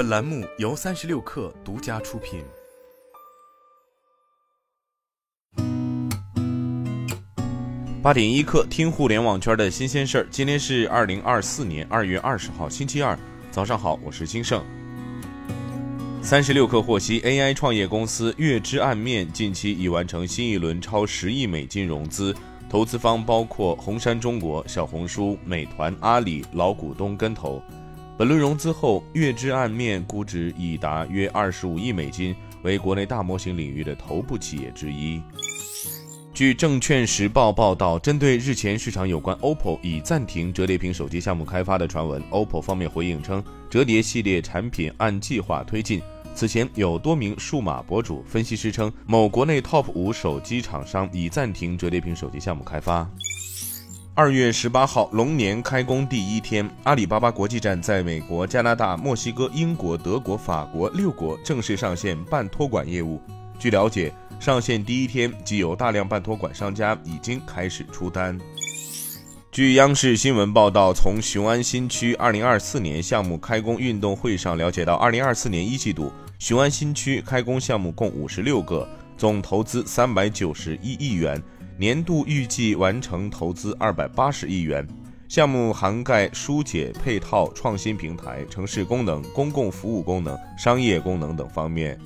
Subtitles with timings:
[0.00, 2.42] 本栏目由三十六氪独家出品。
[8.02, 10.26] 八点一刻，听互联网圈的新鲜事儿。
[10.30, 13.14] 今天是二零二四年二月二十号，星期二，
[13.50, 14.64] 早上好，我是金盛。
[16.22, 22.34] 三十六氪获悉，AI 创业公司月之暗面近期已完成新一轮超十亿美金融资，
[22.70, 27.62] 投资方包括红杉中国、小红书、美团、阿里，老股东跟投。
[28.20, 35.22] 本轮融资后，月之暗面估值已达约二十五亿美金，为国内大模型领域的头部企业之一。
[36.34, 46.02] 据证券时报报道，针对日前市场有关 OPPO 已暂停折叠屏手机项目开发的传闻，OPPO 方面回应称，折叠系列产品按计划推进。
[46.34, 53.10] 此前有多名数码博主、分析师称，某国内 TOP 五手机厂商已暂停折叠屏手机项目开发。
[54.12, 63.20] 二月十八号，龙年开工第一天，阿里巴巴国际站在美国、加拿大、墨西哥、英国、德国、法国六国正式上线半托管业务。
[63.58, 68.38] 据了解，上线第一天即有大量半托管商家已经开始出单。
[69.52, 78.86] 据央视新闻报道，从雄安新区二零二四年项目开工运动会上了解到，二零二四年一季度，雄安新区开工项目共五十六个，
[79.16, 81.40] 总投资三百九十一亿元。
[81.80, 84.86] 年度预计完成投资二百八十亿元，
[85.30, 91.98] 项目涵盖疏解配套、创新平台、城市功能、公共服务功能、商业功能等方面。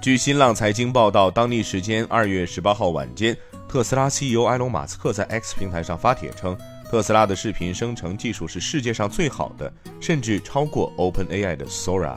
[0.00, 3.36] 据新浪财经报道，当地时间二月十八号晚间，
[3.68, 6.56] 特斯拉 CEO 埃隆·马斯克在 X 平台上发帖称，
[6.88, 12.16] 特斯拉的视频生成技术是世界上最好的，甚至超过 OpenAI 的 Sora。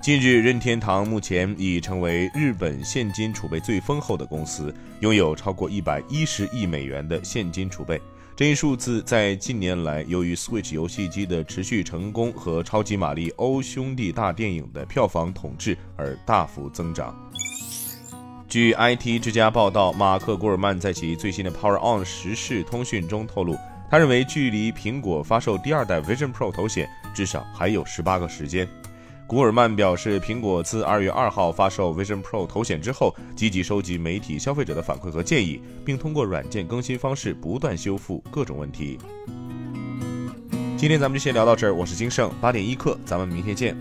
[0.00, 8.00] 近日，任天堂目前已成为日本现金储备最丰厚的公司，拥有超过一百一十亿美元的现金储备。
[8.36, 17.14] 这一数字在近年来由于 Switch 游戏机的持续成功和《超级玛丽欧兄弟》大电影的票房统治而大幅增长。
[18.48, 23.58] 据 IT 之家报道，马克·古尔曼在其最新的 Power On 时事通讯中透露，
[23.90, 28.66] 他认为距离苹果发售第二代 Vision Pro 头显至少还有十八个时间。
[29.28, 38.96] 古尔曼表示，苹果自二月二号发售 Vision Pro 头显之后，积极收集媒体、消费者的反馈和建议，并通过软件更新方式不断修复各种问题。
[40.78, 43.76] 今天咱们就先聊到这儿，我是金盛，八点一刻，咱们明天见。